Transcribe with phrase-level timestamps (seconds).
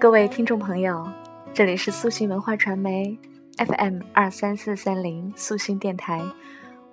[0.00, 1.04] 各位听众朋友，
[1.52, 3.18] 这里是素心文化传媒
[3.56, 6.22] FM 二三四三零素心电台，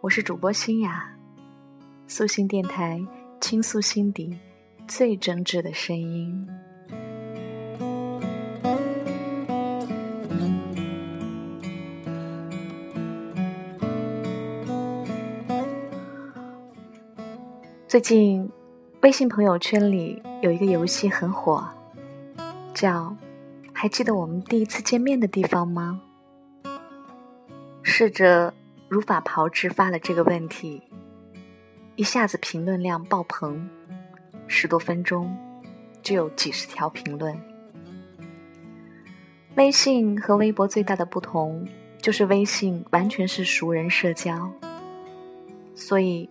[0.00, 1.12] 我是主播新雅。
[2.06, 3.04] 素心电台
[3.40, 4.38] 倾诉心底
[4.86, 6.48] 最真挚的声音。
[17.88, 18.48] 最近，
[19.00, 21.68] 微信朋友圈里有一个游戏很火，
[22.72, 23.16] 叫
[23.72, 26.00] “还记得我们第一次见面的地方吗？”
[27.82, 28.52] 试着
[28.88, 30.82] 如法炮制发了这个问题，
[31.96, 33.68] 一下子评论量爆棚，
[34.46, 35.36] 十多分钟
[36.02, 37.38] 就有几十条评论。
[39.56, 41.66] 微信和微博最大的不同
[42.00, 44.50] 就是微信完全是熟人社交，
[45.74, 46.28] 所以。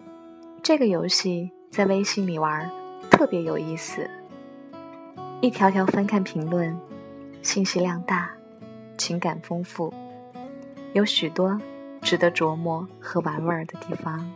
[0.64, 2.70] 这个游戏在微信里玩
[3.10, 4.08] 特别有意思，
[5.42, 6.80] 一条条翻看评论，
[7.42, 8.30] 信息量大，
[8.96, 9.92] 情感丰富，
[10.94, 11.60] 有许多
[12.00, 14.32] 值得琢磨和玩味儿的地方。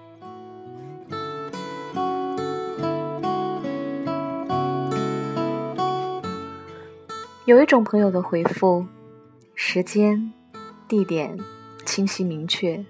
[7.46, 8.84] 有一种朋友的回复，
[9.54, 10.34] 时间、
[10.88, 11.38] 地点
[11.86, 12.84] 清晰明确。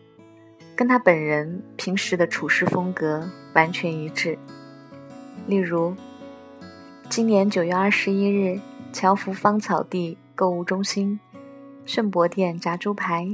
[0.73, 4.37] 跟他本人平时的处事风格完全一致。
[5.47, 5.93] 例如，
[7.07, 8.59] 今年九月二十一日，
[8.91, 11.19] 侨福芳草地购物中心，
[11.85, 13.27] 盛博店炸猪排。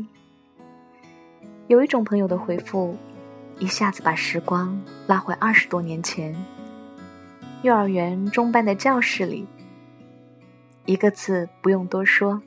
[1.68, 2.96] 有一种朋友的回复，
[3.60, 6.36] 一下子把时光拉回二十多年前，
[7.64, 9.48] 幼儿园中班的教室里，
[10.86, 12.42] 一个字不用多说，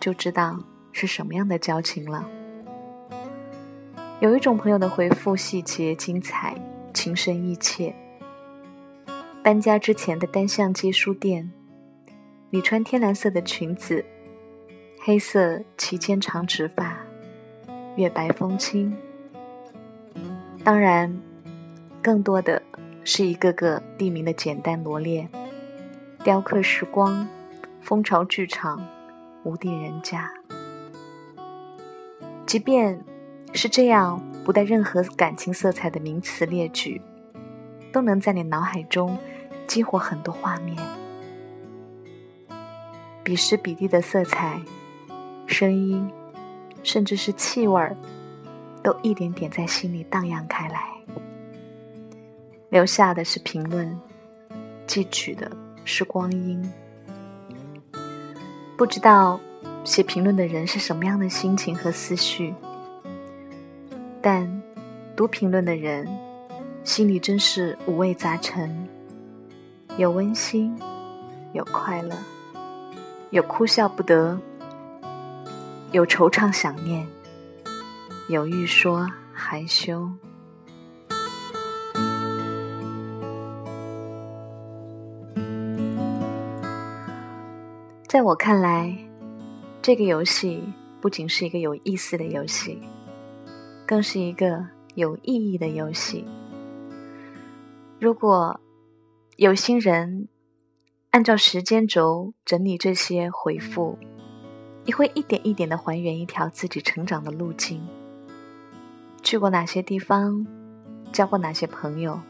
[0.00, 0.58] 就知道
[0.92, 2.26] 是什么样的交情了。
[4.20, 6.56] 有一种朋友的回复细节精彩，
[6.94, 7.94] 情深意切。
[9.48, 11.50] 搬家之前的单向街书店，
[12.50, 14.04] 你穿天蓝色的裙子，
[15.00, 16.98] 黑色齐肩长直发，
[17.96, 18.94] 月白风轻。
[20.62, 21.18] 当然，
[22.02, 22.60] 更多的
[23.04, 25.26] 是一个个地名的简单罗列：
[26.22, 27.26] 雕刻时光、
[27.80, 28.86] 蜂巢剧场、
[29.44, 30.30] 无地人家。
[32.44, 33.02] 即便。
[33.54, 37.00] 是这样，不带任何感情色彩的名词列举，
[37.90, 39.16] 都能在你脑海中
[39.68, 40.76] 激活很多画面，
[43.22, 44.58] 彼时彼地的色彩、
[45.46, 46.10] 声音，
[46.82, 47.94] 甚至是气味儿，
[48.82, 50.88] 都一点点在心里荡漾开来。
[52.70, 53.94] 留下的是评论，
[54.86, 55.50] 记取的
[55.84, 56.60] 是光阴。
[58.76, 59.38] 不知道
[59.84, 62.54] 写评论的人是什么样的心情和思绪。
[64.22, 64.62] 但
[65.14, 66.08] 读评论的人
[66.84, 68.88] 心里真是五味杂陈，
[69.98, 70.72] 有温馨，
[71.52, 72.16] 有快乐，
[73.30, 74.38] 有哭笑不得，
[75.90, 77.04] 有惆怅想念，
[78.28, 80.08] 有欲说还休。
[88.06, 88.96] 在我看来，
[89.82, 90.62] 这个游戏
[91.00, 92.80] 不仅是一个有意思的游戏。
[93.84, 94.64] 更是一个
[94.96, 96.22] 有意义的游戏。
[97.98, 98.60] 如果
[99.38, 100.26] 有心人
[101.10, 103.96] 按照时间轴整理这些回复，
[104.84, 107.80] 你会一点一点的还原一条自己成长的路径。
[109.22, 110.44] 去过哪些地方，
[111.12, 112.20] 交过哪些朋友，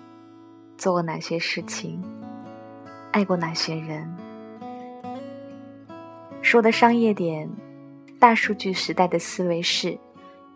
[0.77, 1.99] 做过哪些事情，
[3.11, 4.15] 爱过哪些人。
[6.43, 7.51] 说的商业点，
[8.19, 9.99] 大数据时代的思维是。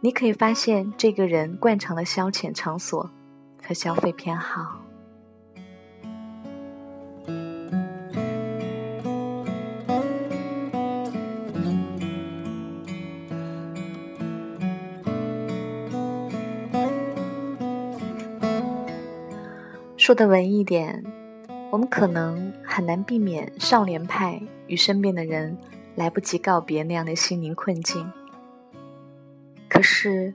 [0.01, 3.11] 你可以发现这个人惯常的消遣场所
[3.67, 4.82] 和消费偏好。
[20.03, 21.01] 说的文艺点，
[21.71, 25.57] 我们可能很难避免少年派与身边的人
[25.95, 28.11] 来不及告别那样的心灵困境。
[29.69, 30.35] 可是，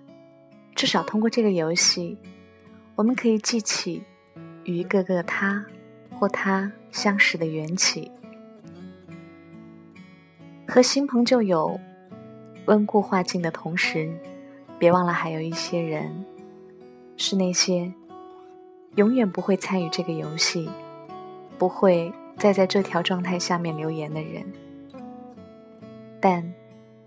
[0.73, 2.17] 至少通过这个游戏，
[2.95, 4.01] 我们可以记起
[4.63, 5.65] 与一个个他
[6.17, 8.09] 或他相识的缘起，
[10.65, 11.77] 和新朋旧友
[12.67, 14.09] 温故化境的同时，
[14.79, 16.25] 别忘了还有一些人，
[17.17, 17.91] 是那些
[18.97, 20.67] 永远不会参与这个游戏，
[21.59, 24.43] 不会再在这条状态下面留言的人，
[26.19, 26.51] 但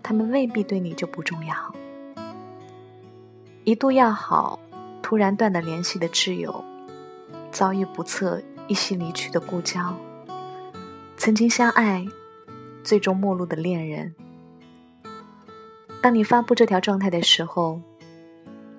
[0.01, 1.53] 他们未必对你就不重要。
[3.65, 4.57] 一度要好，
[5.01, 6.63] 突然断了联系的挚友，
[7.51, 9.93] 遭遇不测一夕离去的故交，
[11.17, 12.05] 曾经相爱，
[12.85, 14.15] 最终陌路的恋人。
[16.01, 17.81] 当你发布这条状态的时候，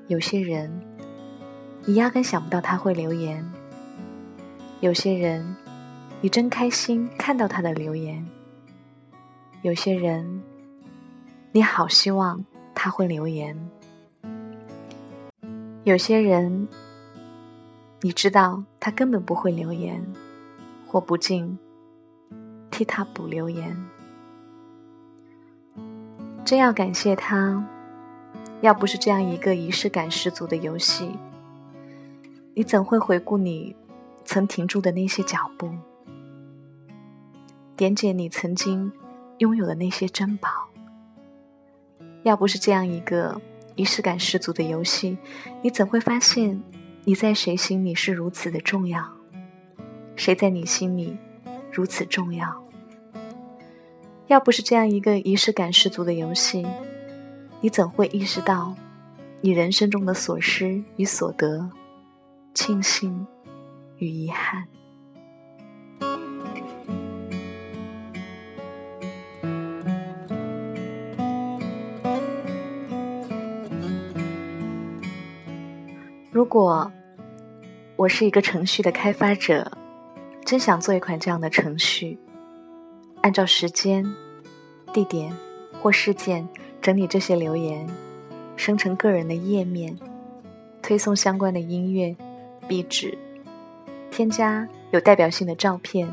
[0.09, 0.83] 有些人
[1.85, 3.43] 你压根想不到他会留言；
[4.79, 5.57] 有些人
[6.21, 8.25] 你真开心看到他的留言；
[9.63, 10.43] 有些人
[11.51, 13.57] 你好希望他会留言；
[15.83, 16.69] 有些人
[18.01, 20.01] 你知道他根本不会留言，
[20.87, 21.59] 或不禁
[22.71, 23.77] 替他补留言。
[26.45, 27.67] 真要感谢他，
[28.61, 31.17] 要不是这样一个仪式感十足的游戏，
[32.55, 33.75] 你怎会回顾你
[34.25, 35.71] 曾停住的那些脚步，
[37.77, 38.93] 点解你曾经
[39.39, 40.49] 拥有的那些珍宝？
[42.25, 43.41] 要不是这样一个
[43.75, 45.17] 仪式感十足的游戏，
[45.63, 46.63] 你怎会发现
[47.05, 49.03] 你在谁心里是如此的重要？
[50.15, 51.17] 谁在你心里
[51.73, 52.63] 如此重要？
[54.27, 56.67] 要不是这样一个仪式感十足的游戏，
[57.63, 58.75] 你怎会意识到
[59.41, 61.69] 你人生中的所失与所得、
[62.55, 63.27] 庆幸
[63.97, 64.67] 与遗憾？
[76.31, 76.91] 如果
[77.97, 79.73] 我是一个程序的开发者，
[80.45, 82.19] 真想做一款这样的程序。
[83.23, 84.05] 按照时间、
[84.93, 85.33] 地点
[85.81, 86.49] 或事件
[86.81, 87.89] 整理这些留言，
[88.57, 89.97] 生成个人的页面，
[90.83, 92.17] 推送相关的音乐、
[92.73, 93.19] 壁纸，
[94.11, 96.09] 添加有代表性的照片、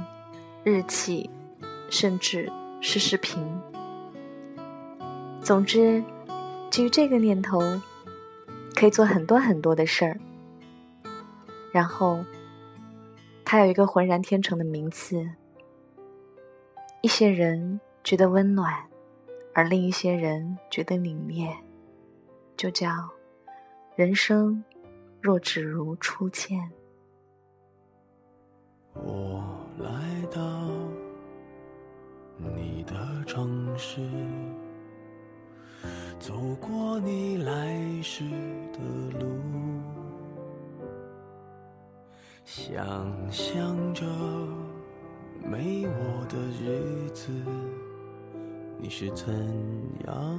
[0.66, 1.30] 日期，
[1.90, 2.52] 甚至
[2.82, 3.42] 是视频。
[5.42, 6.04] 总之，
[6.70, 7.62] 基于这个念头，
[8.76, 10.20] 可以做很多很多的事儿。
[11.72, 12.26] 然后，
[13.46, 15.26] 它有一个浑然天成的名字。
[17.00, 18.74] 一些人觉得温暖，
[19.54, 21.56] 而另一些人觉得凛冽，
[22.58, 22.90] 就叫
[23.96, 24.62] 人生
[25.22, 26.60] 若只如初见。
[28.94, 29.44] 我
[29.78, 30.70] 来到
[32.38, 34.02] 你的城市，
[36.20, 38.24] 走过你来时
[38.74, 38.80] 的
[39.20, 39.28] 路，
[42.46, 44.06] 想象着。
[45.42, 47.32] 没我的日子，
[48.78, 49.34] 你是怎
[50.06, 50.39] 样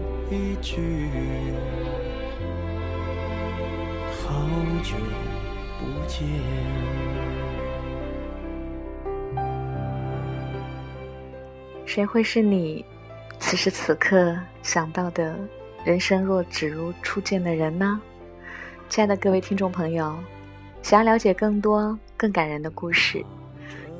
[0.31, 0.79] 一句
[4.13, 4.33] 好
[4.81, 4.95] 久
[5.77, 6.25] 不见。
[11.85, 12.85] 谁会是你
[13.39, 14.33] 此时此刻
[14.63, 15.37] 想到的
[15.83, 17.99] 人生若只如初见的人呢？
[18.87, 20.15] 亲爱的各位听众朋友，
[20.81, 23.21] 想要了解更多更感人的故事，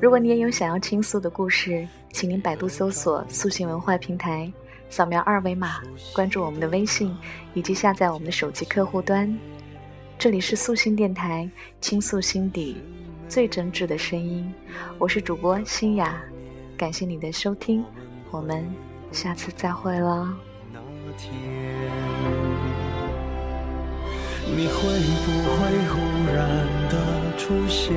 [0.00, 4.50] 如果你也有想要倾诉的故事，请您百度搜索“素心文化平台”。
[4.92, 5.80] 扫描二维码，
[6.14, 7.16] 关注我们的微信，
[7.54, 9.34] 以及下载我们的手机客户端。
[10.18, 11.48] 这里是素心电台，
[11.80, 12.76] 倾诉心底
[13.26, 14.52] 最真挚的声音。
[14.98, 16.22] 我是主播新雅，
[16.76, 17.82] 感谢你的收听，
[18.30, 18.70] 我们
[19.10, 20.30] 下次再会了。
[24.44, 24.74] 你会
[25.24, 25.56] 不会
[25.88, 25.96] 忽
[26.34, 26.36] 然
[26.90, 27.96] 的出现